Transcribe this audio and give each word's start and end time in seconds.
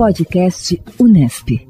Podcast 0.00 0.82
Unesp. 0.98 1.68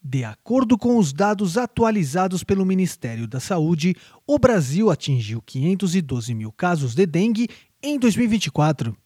De 0.00 0.22
acordo 0.22 0.78
com 0.78 0.98
os 0.98 1.12
dados 1.12 1.58
atualizados 1.58 2.44
pelo 2.44 2.64
Ministério 2.64 3.26
da 3.26 3.40
Saúde, 3.40 3.96
o 4.24 4.38
Brasil 4.38 4.88
atingiu 4.88 5.42
512 5.42 6.32
mil 6.32 6.52
casos 6.52 6.94
de 6.94 7.04
dengue 7.06 7.48
em 7.82 7.98
2024. 7.98 8.96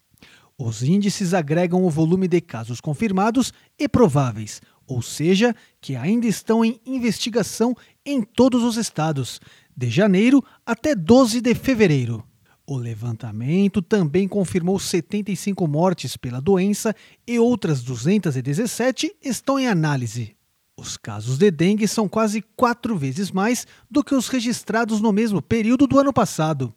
Os 0.58 0.82
índices 0.82 1.32
agregam 1.32 1.86
o 1.86 1.88
volume 1.88 2.28
de 2.28 2.42
casos 2.42 2.82
confirmados 2.82 3.50
e 3.78 3.88
prováveis, 3.88 4.60
ou 4.86 5.00
seja, 5.00 5.56
que 5.80 5.96
ainda 5.96 6.26
estão 6.26 6.62
em 6.62 6.78
investigação 6.84 7.74
em 8.04 8.20
todos 8.20 8.62
os 8.62 8.76
estados, 8.76 9.40
de 9.74 9.88
janeiro 9.88 10.44
até 10.66 10.94
12 10.94 11.40
de 11.40 11.54
fevereiro. 11.54 12.22
O 12.66 12.76
levantamento 12.76 13.82
também 13.82 14.28
confirmou 14.28 14.78
75 14.78 15.66
mortes 15.66 16.16
pela 16.16 16.40
doença 16.40 16.94
e 17.26 17.38
outras 17.38 17.82
217 17.82 19.16
estão 19.22 19.58
em 19.58 19.66
análise. 19.66 20.36
Os 20.76 20.96
casos 20.96 21.36
de 21.36 21.50
dengue 21.50 21.86
são 21.86 22.08
quase 22.08 22.42
quatro 22.56 22.96
vezes 22.96 23.30
mais 23.30 23.66
do 23.90 24.02
que 24.02 24.14
os 24.14 24.28
registrados 24.28 25.00
no 25.00 25.12
mesmo 25.12 25.42
período 25.42 25.86
do 25.86 25.98
ano 25.98 26.12
passado. 26.12 26.72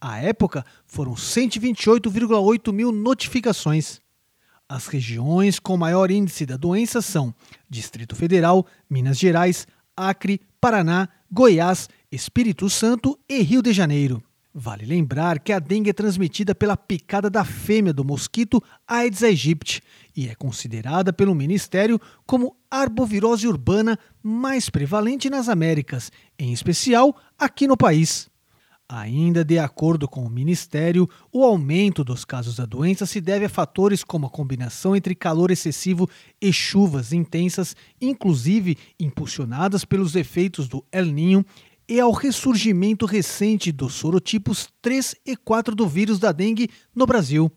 À 0.00 0.18
época, 0.18 0.64
foram 0.86 1.14
128,8 1.14 2.72
mil 2.72 2.92
notificações. 2.92 4.00
As 4.68 4.86
regiões 4.86 5.58
com 5.58 5.76
maior 5.76 6.10
índice 6.10 6.46
da 6.46 6.56
doença 6.56 7.02
são 7.02 7.34
Distrito 7.68 8.14
Federal, 8.14 8.66
Minas 8.88 9.18
Gerais, 9.18 9.66
Acre, 9.96 10.40
Paraná, 10.60 11.08
Goiás, 11.30 11.88
Espírito 12.12 12.68
Santo 12.70 13.18
e 13.28 13.42
Rio 13.42 13.62
de 13.62 13.72
Janeiro. 13.72 14.22
Vale 14.56 14.86
lembrar 14.86 15.40
que 15.40 15.52
a 15.52 15.58
dengue 15.58 15.90
é 15.90 15.92
transmitida 15.92 16.54
pela 16.54 16.76
picada 16.76 17.28
da 17.28 17.44
fêmea 17.44 17.92
do 17.92 18.04
mosquito 18.04 18.62
Aedes 18.86 19.24
aegypti 19.24 19.82
e 20.16 20.28
é 20.28 20.34
considerada 20.36 21.12
pelo 21.12 21.34
Ministério 21.34 22.00
como 22.24 22.56
arbovirose 22.70 23.48
urbana 23.48 23.98
mais 24.22 24.70
prevalente 24.70 25.28
nas 25.28 25.48
Américas, 25.48 26.12
em 26.38 26.52
especial 26.52 27.16
aqui 27.36 27.66
no 27.66 27.76
país. 27.76 28.30
Ainda 28.88 29.44
de 29.44 29.58
acordo 29.58 30.06
com 30.06 30.24
o 30.24 30.30
Ministério, 30.30 31.08
o 31.32 31.42
aumento 31.42 32.04
dos 32.04 32.24
casos 32.24 32.54
da 32.54 32.64
doença 32.64 33.06
se 33.06 33.20
deve 33.20 33.46
a 33.46 33.48
fatores 33.48 34.04
como 34.04 34.26
a 34.26 34.30
combinação 34.30 34.94
entre 34.94 35.16
calor 35.16 35.50
excessivo 35.50 36.08
e 36.40 36.52
chuvas 36.52 37.12
intensas, 37.12 37.74
inclusive 38.00 38.78
impulsionadas 39.00 39.84
pelos 39.84 40.14
efeitos 40.14 40.68
do 40.68 40.84
El 40.92 41.06
Niño, 41.06 41.44
e 41.88 42.00
ao 42.00 42.12
ressurgimento 42.12 43.06
recente 43.06 43.70
dos 43.70 43.94
sorotipos 43.94 44.68
3 44.80 45.16
e 45.24 45.36
4 45.36 45.74
do 45.74 45.86
vírus 45.86 46.18
da 46.18 46.32
dengue 46.32 46.68
no 46.94 47.06
Brasil. 47.06 47.50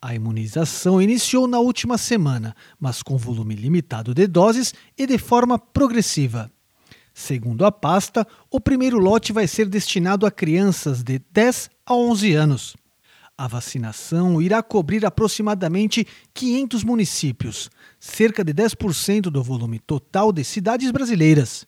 A 0.00 0.14
imunização 0.14 1.00
iniciou 1.00 1.46
na 1.46 1.58
última 1.58 1.96
semana, 1.96 2.54
mas 2.78 3.02
com 3.02 3.16
volume 3.16 3.54
limitado 3.54 4.12
de 4.12 4.26
doses 4.26 4.74
e 4.98 5.06
de 5.06 5.16
forma 5.16 5.58
progressiva. 5.58 6.50
Segundo 7.14 7.64
a 7.64 7.72
pasta, 7.72 8.26
o 8.50 8.60
primeiro 8.60 8.98
lote 8.98 9.32
vai 9.32 9.46
ser 9.46 9.68
destinado 9.68 10.26
a 10.26 10.30
crianças 10.30 11.02
de 11.02 11.20
10 11.32 11.70
a 11.86 11.94
11 11.94 12.34
anos. 12.34 12.76
A 13.36 13.48
vacinação 13.48 14.42
irá 14.42 14.62
cobrir 14.62 15.06
aproximadamente 15.06 16.06
500 16.32 16.84
municípios, 16.84 17.70
cerca 17.98 18.44
de 18.44 18.52
10% 18.52 19.22
do 19.22 19.42
volume 19.42 19.78
total 19.78 20.32
de 20.32 20.44
cidades 20.44 20.90
brasileiras. 20.90 21.64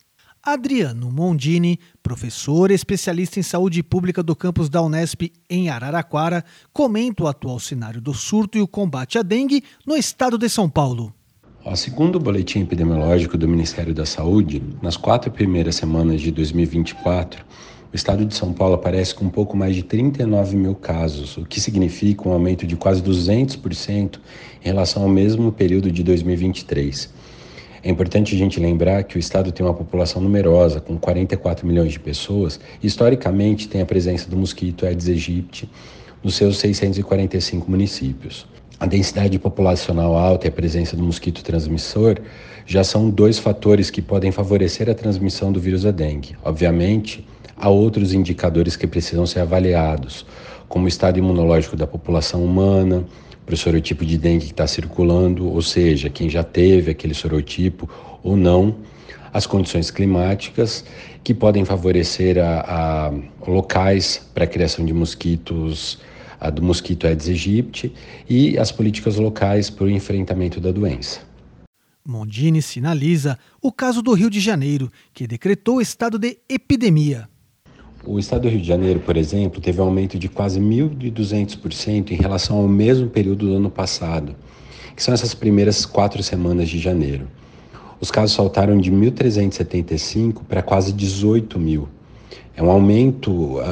Adriano 0.47 1.11
Mondini, 1.11 1.77
professor 2.01 2.71
especialista 2.71 3.41
em 3.41 3.43
saúde 3.43 3.83
pública 3.83 4.23
do 4.23 4.37
campus 4.37 4.69
da 4.69 4.81
Unesp 4.81 5.23
em 5.51 5.69
Araraquara, 5.69 6.45
comenta 6.73 7.25
o 7.25 7.27
atual 7.27 7.59
cenário 7.59 8.01
do 8.01 8.15
surto 8.15 8.57
e 8.57 8.61
o 8.61 8.69
combate 8.69 9.19
à 9.19 9.23
dengue 9.23 9.65
no 9.85 9.97
estado 9.97 10.39
de 10.39 10.49
São 10.49 10.71
Paulo. 10.71 11.13
Segundo 11.75 12.15
o 12.15 12.21
boletim 12.21 12.61
epidemiológico 12.61 13.37
do 13.37 13.49
Ministério 13.49 13.93
da 13.93 14.07
Saúde, 14.07 14.63
nas 14.81 14.97
quatro 14.97 15.33
primeiras 15.33 15.75
semanas 15.75 16.21
de 16.21 16.31
2024, 16.31 17.45
o 17.93 17.97
estado 17.97 18.25
de 18.25 18.37
São 18.37 18.53
Paulo 18.53 18.77
aparece 18.77 19.17
com 19.17 19.25
um 19.25 19.31
pouco 19.31 19.57
mais 19.57 19.75
de 19.75 19.83
39 19.83 20.57
mil 20.57 20.77
casos, 20.77 21.37
o 21.39 21.45
que 21.45 21.61
significa 21.61 22.29
um 22.29 22.33
aumento 22.33 22.65
de 22.65 22.77
quase 22.77 23.03
200% 23.03 24.21
em 24.63 24.69
relação 24.69 25.03
ao 25.03 25.09
mesmo 25.09 25.51
período 25.51 25.91
de 25.91 26.05
2023. 26.05 27.13
É 27.87 27.89
importante 27.89 28.35
a 28.35 28.39
gente 28.39 28.59
lembrar 28.59 29.05
que 29.05 29.17
o 29.17 29.21
estado 29.21 29.53
tem 29.53 29.65
uma 29.65 29.73
população 29.73 30.21
numerosa, 30.21 30.81
com 30.81 30.99
44 30.99 31.65
milhões 31.65 31.93
de 31.93 32.01
pessoas, 32.01 32.59
e 32.83 32.87
historicamente 32.89 33.69
tem 33.69 33.81
a 33.81 33.87
presença 33.87 34.29
do 34.29 34.37
mosquito 34.37 34.85
Aedes 34.85 35.09
aegypti 35.09 35.71
nos 36.21 36.35
seus 36.35 36.59
645 36.59 37.71
municípios. 37.71 38.45
A 38.81 38.87
densidade 38.87 39.39
populacional 39.39 40.19
alta 40.19 40.49
e 40.49 40.51
a 40.51 40.53
presença 40.53 40.97
do 40.97 41.05
mosquito 41.05 41.45
transmissor 41.45 42.19
já 42.67 42.83
são 42.83 43.09
dois 43.09 43.39
fatores 43.39 43.89
que 43.89 44.03
podem 44.03 44.33
favorecer 44.33 44.91
a 44.91 44.95
transmissão 44.95 45.53
do 45.53 45.61
vírus 45.61 45.85
da 45.85 45.93
dengue. 45.93 46.37
Obviamente, 46.45 47.25
há 47.57 47.69
outros 47.69 48.13
indicadores 48.13 48.75
que 48.75 48.89
precisam 48.89 49.25
ser 49.27 49.39
avaliados, 49.39 50.27
como 50.69 50.87
o 50.87 50.89
estado 50.89 51.21
imunológico 51.21 51.77
da 51.77 51.87
população 51.87 52.45
humana, 52.45 53.05
para 53.47 53.55
o 53.55 53.57
sorotipo 53.57 54.05
de 54.05 54.19
dengue 54.19 54.47
que 54.47 54.51
está 54.51 54.67
circulando, 54.67 55.49
ou 55.49 55.63
seja, 55.63 56.11
quem 56.11 56.29
já 56.29 56.43
teve 56.43 56.91
aquele 56.91 57.15
sorotipo 57.15 57.89
ou 58.23 58.37
não, 58.37 58.77
as 59.33 59.47
condições 59.47 59.91
climáticas 59.91 60.85
que 61.23 61.33
podem 61.33 61.65
favorecer 61.65 62.39
a, 62.39 63.09
a 63.09 63.49
locais 63.49 64.29
para 64.35 64.45
a 64.45 64.47
criação 64.47 64.85
de 64.85 64.93
mosquitos 64.93 65.99
do 66.53 66.63
mosquito 66.63 67.07
Aedes 67.07 67.29
aegypti 67.29 67.93
e 68.29 68.59
as 68.59 68.71
políticas 68.71 69.17
locais 69.17 69.71
para 69.71 69.85
o 69.85 69.91
enfrentamento 69.91 70.61
da 70.61 70.71
doença. 70.71 71.21
Mondini 72.05 72.63
sinaliza 72.63 73.39
o 73.61 73.73
caso 73.73 74.01
do 74.01 74.13
Rio 74.13 74.31
de 74.31 74.39
Janeiro, 74.39 74.91
que 75.13 75.27
decretou 75.27 75.81
estado 75.81 76.19
de 76.19 76.39
epidemia. 76.49 77.29
O 78.09 78.21
estado 78.21 78.43
do 78.43 78.49
Rio 78.49 78.61
de 78.61 78.69
Janeiro, 78.69 79.01
por 79.01 79.17
exemplo, 79.17 79.61
teve 79.61 79.81
um 79.81 79.85
aumento 79.85 80.17
de 80.17 80.29
quase 80.29 80.61
1.200% 80.61 82.13
em 82.13 82.15
relação 82.15 82.59
ao 82.59 82.69
mesmo 82.69 83.11
período 83.11 83.49
do 83.49 83.57
ano 83.57 83.69
passado, 83.69 84.37
que 84.95 85.03
são 85.03 85.13
essas 85.13 85.35
primeiras 85.35 85.85
quatro 85.85 86.23
semanas 86.23 86.69
de 86.69 86.79
janeiro. 86.79 87.27
Os 88.01 88.13
casos 88.13 88.37
saltaram 88.37 88.79
de 88.79 88.93
1.375 88.93 90.43
para 90.49 90.63
quase 90.63 90.93
18 90.93 91.59
mil. 91.59 91.89
É 92.57 92.63
um 92.63 92.71
aumento 92.71 93.57
uh, 93.57 93.63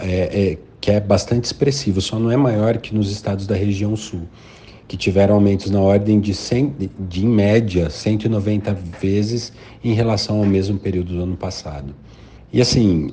é, 0.00 0.50
é, 0.52 0.58
que 0.80 0.90
é 0.90 0.98
bastante 0.98 1.44
expressivo, 1.44 2.00
só 2.00 2.18
não 2.18 2.32
é 2.32 2.36
maior 2.36 2.78
que 2.78 2.92
nos 2.92 3.12
estados 3.12 3.46
da 3.46 3.54
região 3.54 3.94
sul, 3.94 4.22
que 4.88 4.96
tiveram 4.96 5.36
aumentos 5.36 5.70
na 5.70 5.80
ordem 5.80 6.18
de, 6.18 6.34
100, 6.34 6.74
de 6.98 7.24
em 7.24 7.28
média, 7.28 7.88
190 7.88 8.74
vezes 9.00 9.52
em 9.84 9.92
relação 9.92 10.38
ao 10.38 10.44
mesmo 10.44 10.80
período 10.80 11.14
do 11.14 11.22
ano 11.22 11.36
passado. 11.36 11.94
E 12.54 12.60
assim, 12.60 13.08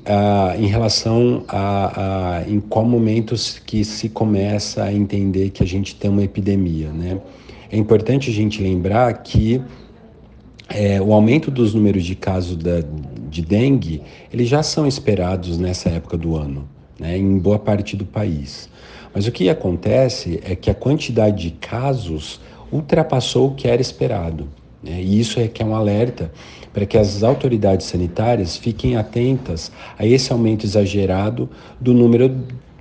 em 0.59 0.67
relação 0.67 1.43
a, 1.47 2.41
a, 2.41 2.47
em 2.47 2.59
qual 2.59 2.85
momentos 2.85 3.57
que 3.57 3.83
se 3.83 4.07
começa 4.07 4.83
a 4.83 4.93
entender 4.93 5.49
que 5.49 5.63
a 5.63 5.65
gente 5.65 5.95
tem 5.95 6.11
uma 6.11 6.21
epidemia, 6.21 6.91
né? 6.91 7.19
É 7.71 7.75
importante 7.75 8.29
a 8.29 8.33
gente 8.33 8.61
lembrar 8.61 9.11
que 9.23 9.59
é, 10.69 11.01
o 11.01 11.11
aumento 11.11 11.49
dos 11.49 11.73
números 11.73 12.03
de 12.03 12.13
casos 12.13 12.55
da, 12.55 12.83
de 13.31 13.41
dengue, 13.41 14.03
eles 14.31 14.47
já 14.47 14.61
são 14.61 14.85
esperados 14.85 15.57
nessa 15.57 15.89
época 15.89 16.17
do 16.17 16.35
ano 16.35 16.69
né, 16.99 17.17
em 17.17 17.39
boa 17.39 17.57
parte 17.57 17.97
do 17.97 18.05
país. 18.05 18.69
Mas 19.11 19.25
o 19.25 19.31
que 19.31 19.49
acontece 19.49 20.39
é 20.45 20.55
que 20.55 20.69
a 20.69 20.75
quantidade 20.75 21.49
de 21.49 21.49
casos 21.49 22.39
ultrapassou 22.71 23.47
o 23.47 23.55
que 23.55 23.67
era 23.67 23.81
esperado. 23.81 24.47
Né, 24.83 25.01
e 25.01 25.19
isso 25.19 25.39
é 25.39 25.47
que 25.47 25.61
é 25.61 25.65
um 25.65 25.75
alerta 25.75 26.31
para 26.73 26.85
que 26.85 26.97
as 26.97 27.21
autoridades 27.21 27.85
sanitárias 27.85 28.57
fiquem 28.57 28.95
atentas 28.95 29.71
a 29.97 30.05
esse 30.05 30.31
aumento 30.31 30.65
exagerado 30.65 31.49
do 31.79 31.93
número 31.93 32.35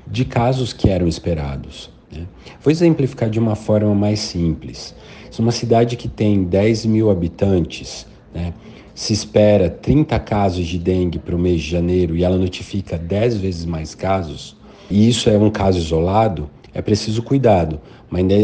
de 0.07 0.25
casos 0.25 0.73
que 0.73 0.89
eram 0.89 1.07
esperados. 1.07 1.91
Né. 2.11 2.27
Vou 2.63 2.71
exemplificar 2.71 3.29
de 3.29 3.39
uma 3.39 3.55
forma 3.55 3.95
mais 3.95 4.21
simples. 4.21 4.95
Se 5.31 5.41
uma 5.41 5.53
cidade 5.53 5.97
que 5.97 6.09
tem 6.09 6.45
10 6.45 6.87
mil 6.87 7.11
habitantes, 7.11 8.07
né, 8.35 8.55
se 8.95 9.13
espera 9.13 9.71
30 9.71 10.19
casos 10.21 10.67
de 10.67 10.79
dengue 10.79 11.19
para 11.19 11.35
o 11.35 11.39
mês 11.39 11.63
de 11.63 11.71
janeiro 11.71 12.17
e 12.17 12.25
ela 12.25 12.37
notifica 12.37 12.99
10 12.99 13.37
vezes 13.37 13.65
mais 13.65 13.95
casos, 13.95 14.57
e 14.91 15.09
isso 15.09 15.31
é 15.31 15.39
um 15.39 15.51
caso 15.51 15.79
isolado, 15.79 16.51
é 16.75 16.83
preciso 16.83 17.23
cuidado, 17.23 17.81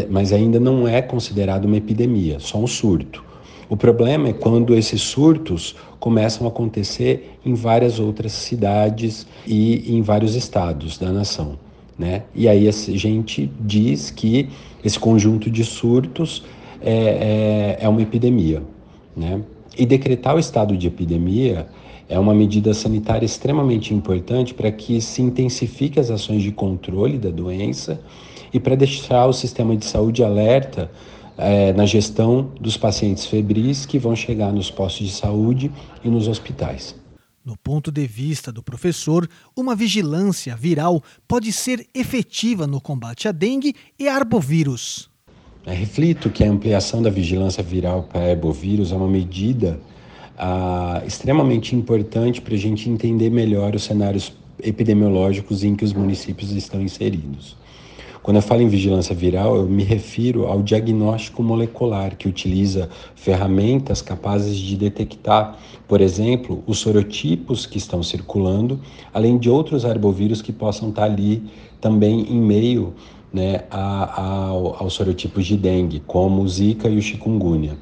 mas 0.08 0.32
ainda 0.32 0.60
não 0.60 0.86
é 0.86 1.02
considerado 1.02 1.64
uma 1.64 1.76
epidemia, 1.76 2.38
só 2.38 2.58
um 2.58 2.66
surto. 2.66 3.24
O 3.68 3.76
problema 3.76 4.28
é 4.28 4.32
quando 4.32 4.74
esses 4.74 5.02
surtos 5.02 5.74
começam 5.98 6.46
a 6.46 6.50
acontecer 6.50 7.38
em 7.44 7.54
várias 7.54 7.98
outras 7.98 8.32
cidades 8.32 9.26
e 9.46 9.96
em 9.96 10.02
vários 10.02 10.36
estados 10.36 10.98
da 10.98 11.10
nação. 11.10 11.58
Né? 11.98 12.22
E 12.34 12.48
aí 12.48 12.68
a 12.68 12.72
gente 12.72 13.50
diz 13.60 14.10
que 14.10 14.48
esse 14.84 14.98
conjunto 14.98 15.50
de 15.50 15.64
surtos 15.64 16.44
é, 16.80 17.76
é, 17.80 17.84
é 17.84 17.88
uma 17.88 18.02
epidemia. 18.02 18.62
Né? 19.16 19.40
E 19.76 19.84
decretar 19.84 20.36
o 20.36 20.38
estado 20.38 20.76
de 20.76 20.86
epidemia 20.86 21.66
é 22.08 22.18
uma 22.18 22.34
medida 22.34 22.72
sanitária 22.72 23.26
extremamente 23.26 23.92
importante 23.92 24.54
para 24.54 24.70
que 24.70 25.00
se 25.00 25.22
intensifique 25.22 25.98
as 25.98 26.10
ações 26.10 26.42
de 26.42 26.52
controle 26.52 27.18
da 27.18 27.30
doença 27.30 28.00
e 28.52 28.60
para 28.60 28.76
deixar 28.76 29.26
o 29.26 29.32
sistema 29.32 29.76
de 29.76 29.84
saúde 29.84 30.22
alerta 30.22 30.90
é, 31.36 31.72
na 31.72 31.86
gestão 31.86 32.50
dos 32.60 32.76
pacientes 32.76 33.26
febris 33.26 33.84
que 33.84 33.98
vão 33.98 34.16
chegar 34.16 34.52
nos 34.52 34.70
postos 34.70 35.06
de 35.06 35.12
saúde 35.12 35.70
e 36.02 36.08
nos 36.08 36.28
hospitais. 36.28 36.94
No 37.44 37.56
ponto 37.56 37.92
de 37.92 38.06
vista 38.06 38.50
do 38.50 38.62
professor, 38.62 39.28
uma 39.56 39.76
vigilância 39.76 40.56
viral 40.56 41.02
pode 41.28 41.52
ser 41.52 41.86
efetiva 41.94 42.66
no 42.66 42.80
combate 42.80 43.28
à 43.28 43.32
dengue 43.32 43.74
e 43.98 44.08
arbovírus. 44.08 45.08
É, 45.64 45.72
reflito 45.72 46.30
que 46.30 46.42
a 46.42 46.50
ampliação 46.50 47.02
da 47.02 47.10
vigilância 47.10 47.62
viral 47.62 48.04
para 48.04 48.30
arbovírus 48.30 48.90
é 48.90 48.96
uma 48.96 49.08
medida 49.08 49.80
ah, 50.38 51.02
extremamente 51.06 51.74
importante 51.74 52.40
para 52.40 52.54
a 52.54 52.58
gente 52.58 52.90
entender 52.90 53.30
melhor 53.30 53.74
os 53.74 53.84
cenários 53.84 54.32
epidemiológicos 54.62 55.64
em 55.64 55.74
que 55.74 55.84
os 55.84 55.92
municípios 55.92 56.50
estão 56.52 56.80
inseridos. 56.80 57.56
Quando 58.26 58.38
eu 58.38 58.42
falo 58.42 58.60
em 58.60 58.66
vigilância 58.66 59.14
viral, 59.14 59.54
eu 59.54 59.68
me 59.68 59.84
refiro 59.84 60.48
ao 60.48 60.60
diagnóstico 60.60 61.44
molecular, 61.44 62.16
que 62.16 62.26
utiliza 62.26 62.88
ferramentas 63.14 64.02
capazes 64.02 64.58
de 64.58 64.76
detectar, 64.76 65.56
por 65.86 66.00
exemplo, 66.00 66.60
os 66.66 66.80
sorotipos 66.80 67.66
que 67.66 67.78
estão 67.78 68.02
circulando, 68.02 68.80
além 69.14 69.38
de 69.38 69.48
outros 69.48 69.84
arbovírus 69.84 70.42
que 70.42 70.52
possam 70.52 70.88
estar 70.88 71.04
ali 71.04 71.40
também 71.80 72.22
em 72.22 72.40
meio 72.40 72.94
né, 73.32 73.62
a, 73.70 74.20
a, 74.20 74.48
aos 74.48 74.94
sorotipos 74.94 75.46
de 75.46 75.56
dengue, 75.56 76.02
como 76.04 76.42
o 76.42 76.48
Zika 76.48 76.88
e 76.88 76.96
o 76.98 77.02
chikungunya. 77.02 77.78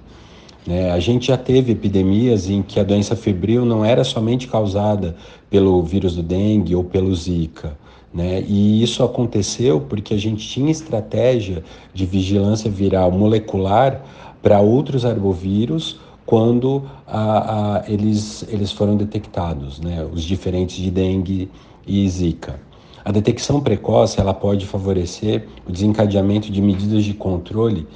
Né, 0.66 0.90
a 0.90 1.00
gente 1.00 1.28
já 1.28 1.38
teve 1.38 1.72
epidemias 1.72 2.50
em 2.50 2.60
que 2.60 2.78
a 2.78 2.84
doença 2.84 3.16
febril 3.16 3.64
não 3.64 3.82
era 3.82 4.04
somente 4.04 4.46
causada 4.46 5.16
pelo 5.48 5.82
vírus 5.82 6.14
do 6.14 6.22
dengue 6.22 6.76
ou 6.76 6.84
pelo 6.84 7.14
Zika, 7.14 7.78
né? 8.14 8.44
E 8.46 8.80
isso 8.80 9.02
aconteceu 9.02 9.80
porque 9.80 10.14
a 10.14 10.18
gente 10.18 10.46
tinha 10.46 10.70
estratégia 10.70 11.64
de 11.92 12.06
vigilância 12.06 12.70
viral 12.70 13.10
molecular 13.10 14.04
para 14.40 14.60
outros 14.60 15.04
arbovírus 15.04 15.98
quando 16.24 16.84
a, 17.06 17.78
a, 17.80 17.90
eles, 17.90 18.46
eles 18.48 18.70
foram 18.70 18.96
detectados, 18.96 19.80
né? 19.80 20.06
os 20.10 20.22
diferentes 20.22 20.76
de 20.76 20.90
dengue 20.90 21.50
e 21.86 22.08
zika. 22.08 22.60
A 23.04 23.10
detecção 23.10 23.60
precoce 23.60 24.20
ela 24.20 24.32
pode 24.32 24.64
favorecer 24.64 25.48
o 25.68 25.72
desencadeamento 25.72 26.52
de 26.52 26.62
medidas 26.62 27.04
de 27.04 27.14
controle 27.14 27.86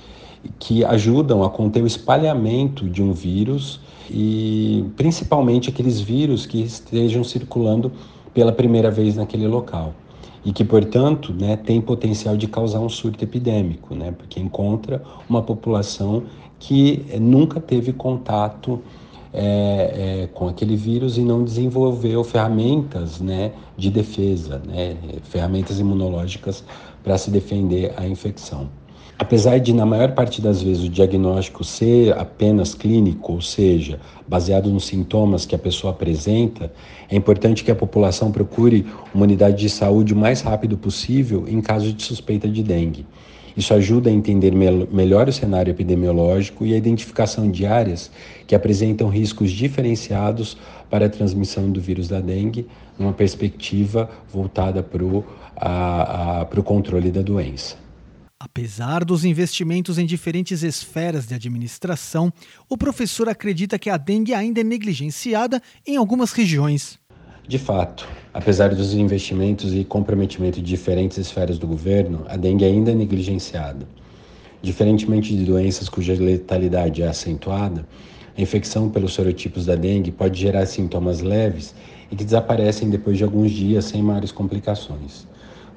que 0.59 0.85
ajudam 0.85 1.45
a 1.45 1.49
conter 1.49 1.83
o 1.83 1.87
espalhamento 1.87 2.89
de 2.89 3.03
um 3.03 3.13
vírus 3.13 3.81
e 4.11 4.85
principalmente 4.97 5.71
aqueles 5.71 6.01
vírus 6.01 6.45
que 6.45 6.61
estejam 6.61 7.23
circulando 7.23 7.93
pela 8.35 8.53
primeira 8.53 8.91
vez 8.91 9.17
naquele 9.17 9.47
local 9.47 9.95
e 10.45 10.53
que, 10.53 10.65
portanto, 10.65 11.33
né, 11.33 11.57
tem 11.57 11.81
potencial 11.81 12.37
de 12.37 12.47
causar 12.47 12.81
um 12.81 12.89
surto 12.89 13.23
epidêmico, 13.25 13.95
né, 13.95 14.13
porque 14.17 14.41
encontra 14.41 15.03
uma 15.29 15.43
população 15.43 16.25
que 16.59 17.05
nunca 17.21 17.61
teve 17.61 17.93
contato 17.93 18.81
é, 19.33 20.23
é, 20.23 20.27
com 20.29 20.49
aquele 20.49 20.75
vírus 20.75 21.19
e 21.19 21.21
não 21.21 21.45
desenvolveu 21.45 22.25
ferramentas 22.25 23.21
né, 23.21 23.53
de 23.77 23.91
defesa, 23.91 24.61
né, 24.67 24.97
ferramentas 25.25 25.79
imunológicas 25.79 26.65
para 27.05 27.17
se 27.19 27.31
defender 27.31 27.93
a 27.97 28.07
infecção. 28.07 28.69
Apesar 29.21 29.59
de, 29.59 29.73
na 29.73 29.85
maior 29.85 30.13
parte 30.13 30.41
das 30.41 30.63
vezes, 30.63 30.85
o 30.85 30.89
diagnóstico 30.89 31.65
ser 31.65 32.17
apenas 32.17 32.73
clínico, 32.73 33.33
ou 33.33 33.41
seja, 33.41 33.99
baseado 34.29 34.71
nos 34.71 34.87
sintomas 34.87 35.45
que 35.45 35.57
a 35.57 35.59
pessoa 35.59 35.93
apresenta, 35.93 36.73
é 37.11 37.17
importante 37.17 37.65
que 37.65 37.71
a 37.71 37.75
população 37.75 38.31
procure 38.31 38.87
uma 39.13 39.25
unidade 39.25 39.57
de 39.57 39.69
saúde 39.69 40.15
o 40.15 40.17
mais 40.17 40.41
rápido 40.41 40.79
possível 40.79 41.47
em 41.49 41.61
caso 41.61 41.93
de 41.93 42.01
suspeita 42.01 42.49
de 42.49 42.63
dengue. 42.63 43.05
Isso 43.57 43.75
ajuda 43.75 44.09
a 44.09 44.13
entender 44.13 44.53
melhor 44.53 45.29
o 45.29 45.33
cenário 45.33 45.73
epidemiológico 45.73 46.65
e 46.65 46.73
a 46.73 46.77
identificação 46.77 47.51
de 47.51 47.67
áreas 47.67 48.13
que 48.47 48.55
apresentam 48.55 49.09
riscos 49.09 49.51
diferenciados 49.51 50.57
para 50.89 51.07
a 51.07 51.11
transmissão 51.11 51.69
do 51.73 51.81
vírus 51.81 52.07
da 52.07 52.21
dengue, 52.21 52.69
numa 52.97 53.13
perspectiva 53.13 54.09
voltada 54.33 54.81
para 54.81 55.05
o 55.05 56.63
controle 56.63 57.11
da 57.11 57.21
doença. 57.21 57.88
Apesar 58.41 59.05
dos 59.05 59.25
investimentos 59.25 59.99
em 59.99 60.07
diferentes 60.07 60.63
esferas 60.63 61.27
de 61.27 61.35
administração, 61.35 62.33
o 62.69 62.79
professor 62.79 63.29
acredita 63.29 63.81
que 63.81 63.91
a 63.91 63.97
dengue 63.97 64.33
ainda 64.33 64.61
é 64.61 64.65
negligenciada 64.65 65.61
em 65.85 65.97
algumas 65.97 66.31
regiões. 66.31 67.01
De 67.49 67.59
fato, 67.59 68.07
apesar 68.33 68.73
dos 68.77 68.95
investimentos 68.95 69.75
e 69.75 69.83
comprometimento 69.83 70.63
de 70.63 70.67
diferentes 70.67 71.19
esferas 71.19 71.59
do 71.59 71.67
governo, 71.67 72.25
a 72.29 72.37
dengue 72.37 72.65
ainda 72.65 72.93
é 72.93 72.95
negligenciada. 72.95 73.89
Diferentemente 74.63 75.37
de 75.37 75.45
doenças 75.45 75.89
cuja 75.89 76.15
letalidade 76.15 77.03
é 77.03 77.09
acentuada, 77.09 77.89
a 78.37 78.41
infecção 78.41 78.89
pelos 78.89 79.15
sorotipos 79.15 79.67
da 79.67 79.75
dengue 79.75 80.13
pode 80.13 80.41
gerar 80.41 80.65
sintomas 80.67 81.23
leves 81.23 81.75
e 82.09 82.15
que 82.15 82.25
desaparecem 82.25 82.89
depois 82.89 83.19
de 83.19 83.25
alguns 83.25 83.51
dias 83.51 83.87
sem 83.87 84.01
maiores 84.01 84.31
complicações. 84.31 85.27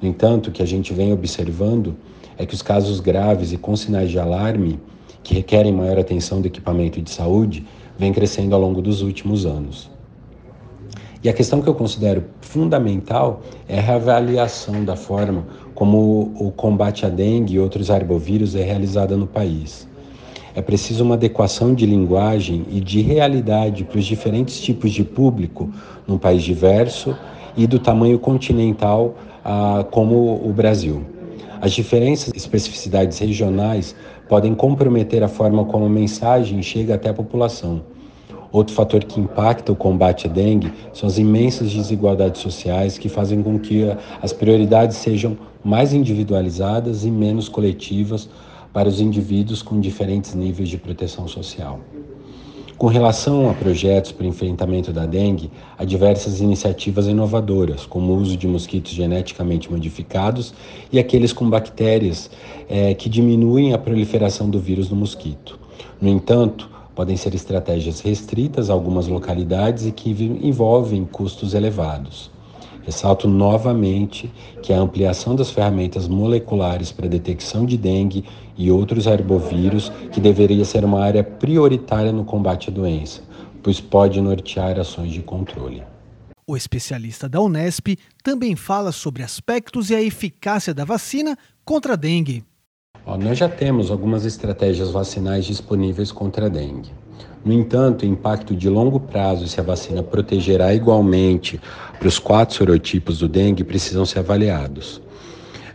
No 0.00 0.06
entanto, 0.08 0.46
o 0.46 0.52
que 0.52 0.62
a 0.62 0.66
gente 0.66 0.94
vem 0.94 1.12
observando 1.12 1.96
é 2.38 2.46
que 2.46 2.54
os 2.54 2.62
casos 2.62 3.00
graves 3.00 3.52
e 3.52 3.56
com 3.56 3.74
sinais 3.76 4.10
de 4.10 4.18
alarme, 4.18 4.78
que 5.22 5.34
requerem 5.34 5.72
maior 5.72 5.98
atenção 5.98 6.40
do 6.40 6.46
equipamento 6.46 7.00
de 7.00 7.10
saúde, 7.10 7.64
vem 7.98 8.12
crescendo 8.12 8.54
ao 8.54 8.60
longo 8.60 8.82
dos 8.82 9.02
últimos 9.02 9.46
anos. 9.46 9.90
E 11.22 11.28
a 11.28 11.32
questão 11.32 11.62
que 11.62 11.68
eu 11.68 11.74
considero 11.74 12.24
fundamental 12.40 13.42
é 13.68 13.78
a 13.78 13.82
reavaliação 13.82 14.84
da 14.84 14.96
forma 14.96 15.46
como 15.74 16.32
o 16.36 16.50
combate 16.50 17.06
à 17.06 17.08
dengue 17.08 17.54
e 17.54 17.58
outros 17.60 17.90
arbovírus 17.90 18.56
é 18.56 18.62
realizada 18.62 19.16
no 19.16 19.26
país. 19.26 19.88
É 20.54 20.60
preciso 20.60 21.04
uma 21.04 21.14
adequação 21.14 21.74
de 21.74 21.86
linguagem 21.86 22.66
e 22.70 22.80
de 22.80 23.00
realidade 23.00 23.84
para 23.84 23.98
os 23.98 24.04
diferentes 24.04 24.60
tipos 24.60 24.92
de 24.92 25.02
público 25.02 25.70
num 26.06 26.18
país 26.18 26.42
diverso 26.42 27.16
e 27.56 27.66
do 27.66 27.78
tamanho 27.78 28.18
continental 28.18 29.14
ah, 29.44 29.86
como 29.90 30.40
o 30.44 30.52
Brasil. 30.52 31.11
As 31.62 31.72
diferenças 31.74 32.32
e 32.34 32.36
especificidades 32.36 33.20
regionais 33.20 33.94
podem 34.28 34.52
comprometer 34.52 35.22
a 35.22 35.28
forma 35.28 35.64
como 35.64 35.84
a 35.84 35.88
mensagem 35.88 36.60
chega 36.60 36.96
até 36.96 37.10
a 37.10 37.14
população. 37.14 37.82
Outro 38.50 38.74
fator 38.74 39.04
que 39.04 39.20
impacta 39.20 39.70
o 39.70 39.76
combate 39.76 40.26
à 40.26 40.28
dengue 40.28 40.72
são 40.92 41.08
as 41.08 41.18
imensas 41.18 41.72
desigualdades 41.72 42.40
sociais 42.40 42.98
que 42.98 43.08
fazem 43.08 43.44
com 43.44 43.60
que 43.60 43.84
as 44.20 44.32
prioridades 44.32 44.96
sejam 44.96 45.38
mais 45.62 45.92
individualizadas 45.94 47.04
e 47.04 47.12
menos 47.12 47.48
coletivas 47.48 48.28
para 48.72 48.88
os 48.88 49.00
indivíduos 49.00 49.62
com 49.62 49.78
diferentes 49.78 50.34
níveis 50.34 50.68
de 50.68 50.78
proteção 50.78 51.28
social. 51.28 51.78
Com 52.78 52.88
relação 52.88 53.48
a 53.48 53.54
projetos 53.54 54.10
para 54.10 54.26
enfrentamento 54.26 54.92
da 54.92 55.06
dengue, 55.06 55.50
há 55.78 55.84
diversas 55.84 56.40
iniciativas 56.40 57.06
inovadoras, 57.06 57.86
como 57.86 58.12
o 58.12 58.16
uso 58.16 58.36
de 58.36 58.48
mosquitos 58.48 58.92
geneticamente 58.92 59.70
modificados 59.70 60.52
e 60.90 60.98
aqueles 60.98 61.32
com 61.32 61.48
bactérias 61.48 62.30
é, 62.68 62.92
que 62.94 63.08
diminuem 63.08 63.72
a 63.72 63.78
proliferação 63.78 64.50
do 64.50 64.58
vírus 64.58 64.90
no 64.90 64.96
mosquito. 64.96 65.60
No 66.00 66.08
entanto, 66.08 66.68
podem 66.94 67.16
ser 67.16 67.34
estratégias 67.34 68.00
restritas 68.00 68.68
a 68.68 68.72
algumas 68.72 69.06
localidades 69.06 69.86
e 69.86 69.92
que 69.92 70.10
envolvem 70.42 71.04
custos 71.04 71.54
elevados. 71.54 72.30
Ressalto 72.84 73.28
novamente 73.28 74.30
que 74.62 74.72
a 74.72 74.78
ampliação 74.78 75.36
das 75.36 75.50
ferramentas 75.50 76.08
moleculares 76.08 76.90
para 76.90 77.08
detecção 77.08 77.64
de 77.64 77.76
dengue 77.76 78.24
e 78.56 78.70
outros 78.70 79.06
herbovírus 79.06 79.90
que 80.10 80.20
deveria 80.20 80.64
ser 80.64 80.84
uma 80.84 81.00
área 81.00 81.22
prioritária 81.22 82.12
no 82.12 82.24
combate 82.24 82.70
à 82.70 82.72
doença, 82.72 83.22
pois 83.62 83.80
pode 83.80 84.20
nortear 84.20 84.78
ações 84.78 85.12
de 85.12 85.22
controle. 85.22 85.82
O 86.44 86.56
especialista 86.56 87.28
da 87.28 87.40
Unesp 87.40 87.96
também 88.22 88.56
fala 88.56 88.90
sobre 88.90 89.22
aspectos 89.22 89.90
e 89.90 89.94
a 89.94 90.02
eficácia 90.02 90.74
da 90.74 90.84
vacina 90.84 91.38
contra 91.64 91.92
a 91.92 91.96
dengue. 91.96 92.44
Ó, 93.06 93.16
nós 93.16 93.38
já 93.38 93.48
temos 93.48 93.90
algumas 93.90 94.24
estratégias 94.24 94.90
vacinais 94.90 95.44
disponíveis 95.44 96.10
contra 96.10 96.46
a 96.46 96.48
dengue. 96.48 96.90
No 97.44 97.52
entanto, 97.52 98.02
o 98.02 98.06
impacto 98.06 98.54
de 98.54 98.68
longo 98.68 99.00
prazo 99.00 99.48
se 99.48 99.58
a 99.58 99.62
vacina 99.62 100.02
protegerá 100.02 100.72
igualmente 100.72 101.60
para 101.98 102.08
os 102.08 102.18
quatro 102.18 102.54
sorotipos 102.54 103.18
do 103.18 103.28
dengue 103.28 103.64
precisam 103.64 104.04
ser 104.04 104.20
avaliados. 104.20 105.00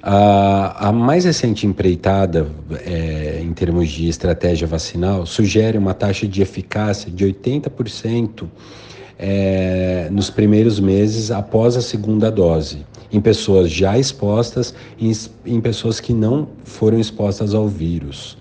A, 0.02 0.88
a 0.88 0.92
mais 0.94 1.26
recente 1.26 1.68
empreitada 1.68 2.48
é, 2.86 3.42
em 3.42 3.52
termos 3.52 3.90
de 3.90 4.08
estratégia 4.08 4.66
vacinal 4.66 5.26
sugere 5.26 5.78
uma 5.78 5.94
taxa 5.94 6.26
de 6.26 6.42
eficácia 6.42 7.12
de 7.12 7.26
80% 7.26 8.46
é, 9.20 10.08
nos 10.12 10.30
primeiros 10.30 10.80
meses 10.80 11.32
após 11.32 11.76
a 11.76 11.82
segunda 11.82 12.32
dose, 12.32 12.86
em 13.12 13.20
pessoas 13.20 13.70
já 13.70 13.98
expostas 13.98 14.74
e 14.98 15.12
em 15.46 15.60
pessoas 15.60 16.00
que 16.00 16.14
não 16.14 16.48
foram 16.64 17.00
expostas 17.00 17.54
ao 17.54 17.68
vírus, 17.68 18.38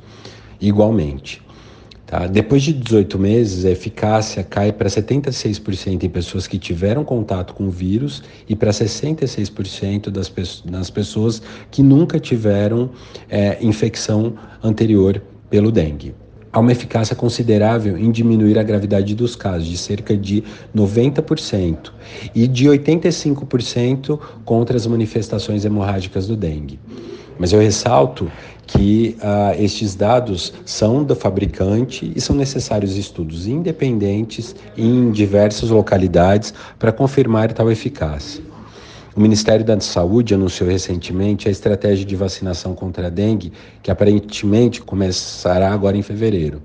igualmente. 0.60 1.45
Tá? 2.06 2.28
Depois 2.28 2.62
de 2.62 2.72
18 2.72 3.18
meses, 3.18 3.64
a 3.64 3.70
eficácia 3.70 4.44
cai 4.44 4.70
para 4.70 4.88
76% 4.88 6.04
em 6.04 6.08
pessoas 6.08 6.46
que 6.46 6.56
tiveram 6.56 7.02
contato 7.02 7.52
com 7.52 7.64
o 7.64 7.70
vírus 7.70 8.22
e 8.48 8.54
para 8.54 8.70
66% 8.70 10.08
das, 10.08 10.32
das 10.64 10.88
pessoas 10.88 11.42
que 11.68 11.82
nunca 11.82 12.20
tiveram 12.20 12.90
é, 13.28 13.58
infecção 13.60 14.34
anterior 14.62 15.20
pelo 15.50 15.72
dengue. 15.72 16.14
Há 16.52 16.60
uma 16.60 16.72
eficácia 16.72 17.14
considerável 17.16 17.98
em 17.98 18.10
diminuir 18.10 18.56
a 18.56 18.62
gravidade 18.62 19.14
dos 19.14 19.34
casos, 19.34 19.66
de 19.66 19.76
cerca 19.76 20.16
de 20.16 20.44
90%, 20.74 21.90
e 22.34 22.46
de 22.46 22.66
85% 22.66 24.18
contra 24.44 24.76
as 24.76 24.86
manifestações 24.86 25.64
hemorrágicas 25.64 26.26
do 26.26 26.36
dengue. 26.36 26.78
Mas 27.38 27.52
eu 27.52 27.60
ressalto 27.60 28.30
que 28.66 29.16
uh, 29.20 29.62
estes 29.62 29.94
dados 29.94 30.52
são 30.64 31.04
do 31.04 31.14
fabricante 31.14 32.12
e 32.14 32.20
são 32.20 32.34
necessários 32.34 32.96
estudos 32.96 33.46
independentes 33.46 34.56
em 34.76 35.10
diversas 35.10 35.70
localidades 35.70 36.52
para 36.78 36.92
confirmar 36.92 37.52
tal 37.52 37.70
eficácia. 37.70 38.42
O 39.14 39.20
Ministério 39.20 39.64
da 39.64 39.80
Saúde 39.80 40.34
anunciou 40.34 40.68
recentemente 40.68 41.48
a 41.48 41.50
estratégia 41.50 42.04
de 42.04 42.14
vacinação 42.14 42.74
contra 42.74 43.06
a 43.06 43.10
dengue, 43.10 43.50
que 43.82 43.90
aparentemente 43.90 44.82
começará 44.82 45.72
agora 45.72 45.96
em 45.96 46.02
fevereiro. 46.02 46.60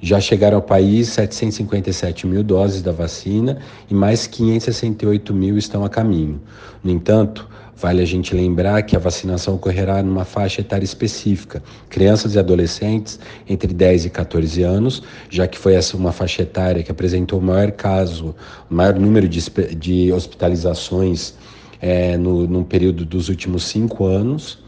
Já 0.00 0.20
chegaram 0.20 0.56
ao 0.56 0.62
país 0.62 1.08
757 1.08 2.26
mil 2.26 2.42
doses 2.42 2.82
da 2.82 2.92
vacina 2.92 3.58
e 3.90 3.94
mais 3.94 4.26
568 4.26 5.34
mil 5.34 5.58
estão 5.58 5.84
a 5.84 5.88
caminho. 5.88 6.40
No 6.82 6.90
entanto, 6.90 7.48
Vale 7.80 8.02
a 8.02 8.04
gente 8.04 8.34
lembrar 8.34 8.82
que 8.82 8.96
a 8.96 8.98
vacinação 8.98 9.54
ocorrerá 9.54 10.02
numa 10.02 10.24
faixa 10.24 10.60
etária 10.60 10.84
específica, 10.84 11.62
crianças 11.88 12.34
e 12.34 12.38
adolescentes 12.38 13.20
entre 13.48 13.72
10 13.72 14.06
e 14.06 14.10
14 14.10 14.64
anos, 14.64 15.00
já 15.30 15.46
que 15.46 15.56
foi 15.56 15.74
essa 15.74 15.96
uma 15.96 16.10
faixa 16.10 16.42
etária 16.42 16.82
que 16.82 16.90
apresentou 16.90 17.38
o 17.38 17.42
maior 17.42 17.70
caso, 17.70 18.34
o 18.68 18.74
maior 18.74 18.98
número 18.98 19.28
de, 19.28 19.40
de 19.76 20.12
hospitalizações 20.12 21.34
é, 21.80 22.16
no, 22.16 22.48
no 22.48 22.64
período 22.64 23.04
dos 23.04 23.28
últimos 23.28 23.62
cinco 23.68 24.06
anos. 24.06 24.58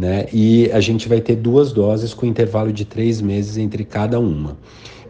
Né? 0.00 0.26
E 0.32 0.72
a 0.72 0.80
gente 0.80 1.06
vai 1.10 1.20
ter 1.20 1.36
duas 1.36 1.74
doses 1.74 2.14
com 2.14 2.24
intervalo 2.24 2.72
de 2.72 2.86
três 2.86 3.20
meses 3.20 3.58
entre 3.58 3.84
cada 3.84 4.18
uma. 4.18 4.56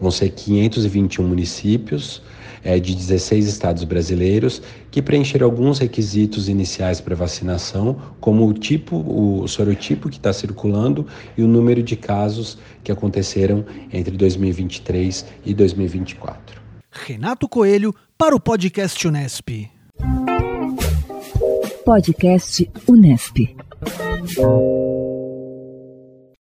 Vão 0.01 0.11
ser 0.11 0.27
521 0.31 1.25
municípios 1.25 2.21
é, 2.61 2.77
de 2.77 2.93
16 2.93 3.47
estados 3.47 3.85
brasileiros 3.85 4.61
que 4.91 5.01
preencheram 5.01 5.45
alguns 5.45 5.79
requisitos 5.79 6.49
iniciais 6.49 6.99
para 6.99 7.15
vacinação, 7.15 8.01
como 8.19 8.45
o 8.45 8.53
tipo, 8.53 8.97
o 8.97 9.47
sorotipo 9.47 10.09
que 10.09 10.17
está 10.17 10.33
circulando 10.33 11.07
e 11.37 11.41
o 11.41 11.47
número 11.47 11.81
de 11.81 11.95
casos 11.95 12.57
que 12.83 12.91
aconteceram 12.91 13.63
entre 13.93 14.17
2023 14.17 15.25
e 15.45 15.53
2024. 15.53 16.61
Renato 16.91 17.47
Coelho 17.47 17.95
para 18.17 18.35
o 18.35 18.41
podcast 18.41 19.07
Unesp. 19.07 19.69
Podcast 21.85 22.69
Unesp. 22.89 23.55
嗯 24.21 25.00